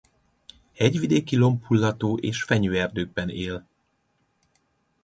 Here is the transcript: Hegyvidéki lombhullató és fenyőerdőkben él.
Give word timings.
Hegyvidéki 0.73 1.35
lombhullató 1.35 2.17
és 2.17 2.43
fenyőerdőkben 2.43 3.29
él. 3.29 3.67